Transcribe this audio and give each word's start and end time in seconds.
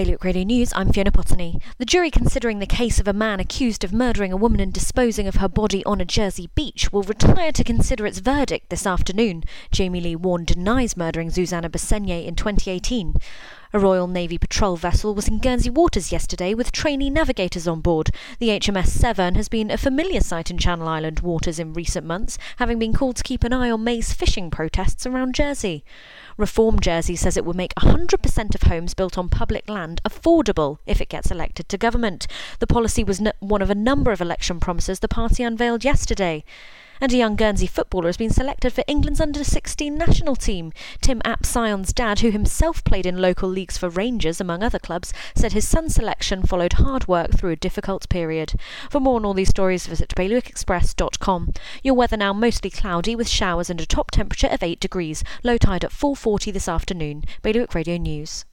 Bailiwick 0.00 0.24
Radio 0.24 0.44
News, 0.44 0.72
I'm 0.74 0.94
Fiona 0.94 1.12
Potney. 1.12 1.60
The 1.76 1.84
jury 1.84 2.10
considering 2.10 2.58
the 2.58 2.64
case 2.64 2.98
of 3.00 3.06
a 3.06 3.12
man 3.12 3.38
accused 3.38 3.84
of 3.84 3.92
murdering 3.92 4.32
a 4.32 4.36
woman 4.38 4.58
and 4.58 4.72
disposing 4.72 5.26
of 5.26 5.34
her 5.34 5.48
body 5.48 5.84
on 5.84 6.00
a 6.00 6.06
Jersey 6.06 6.48
beach 6.54 6.90
will 6.90 7.02
retire 7.02 7.52
to 7.52 7.62
consider 7.62 8.06
its 8.06 8.20
verdict 8.20 8.70
this 8.70 8.86
afternoon. 8.86 9.44
Jamie 9.70 10.00
Lee 10.00 10.16
Warren 10.16 10.46
denies 10.46 10.96
murdering 10.96 11.28
Zuzana 11.28 11.68
Besenye 11.68 12.24
in 12.24 12.34
2018. 12.34 13.16
A 13.72 13.78
Royal 13.78 14.08
Navy 14.08 14.36
patrol 14.36 14.76
vessel 14.76 15.14
was 15.14 15.28
in 15.28 15.38
Guernsey 15.38 15.70
waters 15.70 16.10
yesterday 16.10 16.54
with 16.54 16.72
trainee 16.72 17.08
navigators 17.08 17.68
on 17.68 17.80
board. 17.80 18.10
The 18.40 18.48
HMS 18.48 18.88
Severn 18.88 19.36
has 19.36 19.48
been 19.48 19.70
a 19.70 19.76
familiar 19.76 20.20
sight 20.22 20.50
in 20.50 20.58
Channel 20.58 20.88
Island 20.88 21.20
waters 21.20 21.60
in 21.60 21.74
recent 21.74 22.04
months, 22.04 22.36
having 22.56 22.80
been 22.80 22.92
called 22.92 23.14
to 23.16 23.22
keep 23.22 23.44
an 23.44 23.52
eye 23.52 23.70
on 23.70 23.84
May's 23.84 24.12
fishing 24.12 24.50
protests 24.50 25.06
around 25.06 25.36
Jersey. 25.36 25.84
Reform 26.40 26.80
Jersey 26.80 27.16
says 27.16 27.36
it 27.36 27.44
will 27.44 27.54
make 27.54 27.74
100% 27.74 28.54
of 28.54 28.62
homes 28.62 28.94
built 28.94 29.18
on 29.18 29.28
public 29.28 29.68
land 29.68 30.00
affordable 30.04 30.78
if 30.86 31.00
it 31.00 31.10
gets 31.10 31.30
elected 31.30 31.68
to 31.68 31.76
government. 31.76 32.26
The 32.60 32.66
policy 32.66 33.04
was 33.04 33.22
one 33.40 33.60
of 33.60 33.68
a 33.68 33.74
number 33.74 34.10
of 34.10 34.22
election 34.22 34.58
promises 34.58 35.00
the 35.00 35.08
party 35.08 35.42
unveiled 35.42 35.84
yesterday 35.84 36.42
and 37.00 37.12
a 37.12 37.16
young 37.16 37.36
Guernsey 37.36 37.66
footballer 37.66 38.06
has 38.06 38.16
been 38.16 38.30
selected 38.30 38.72
for 38.72 38.84
England's 38.86 39.20
under 39.20 39.42
16 39.42 39.96
national 39.96 40.36
team. 40.36 40.72
Tim 41.00 41.20
Apsyon's 41.20 41.92
dad, 41.92 42.20
who 42.20 42.30
himself 42.30 42.84
played 42.84 43.06
in 43.06 43.20
local 43.20 43.48
leagues 43.48 43.78
for 43.78 43.88
Rangers, 43.88 44.40
among 44.40 44.62
other 44.62 44.78
clubs, 44.78 45.12
said 45.34 45.52
his 45.52 45.66
son's 45.66 45.94
selection 45.94 46.42
followed 46.42 46.74
hard 46.74 47.08
work 47.08 47.32
through 47.32 47.50
a 47.50 47.56
difficult 47.56 48.08
period. 48.08 48.54
For 48.90 49.00
more 49.00 49.16
on 49.16 49.24
all 49.24 49.34
these 49.34 49.48
stories, 49.48 49.86
visit 49.86 50.10
bailiwickexpress.com. 50.10 51.52
Your 51.82 51.94
weather 51.94 52.16
now 52.16 52.32
mostly 52.32 52.70
cloudy 52.70 53.16
with 53.16 53.28
showers 53.28 53.70
and 53.70 53.80
a 53.80 53.86
top 53.86 54.10
temperature 54.10 54.48
of 54.48 54.62
8 54.62 54.80
degrees. 54.80 55.24
Low 55.42 55.58
tide 55.58 55.84
at 55.84 55.92
4.40 55.92 56.52
this 56.52 56.68
afternoon. 56.68 57.24
Bailiwick 57.42 57.74
Radio 57.74 57.96
News. 57.96 58.44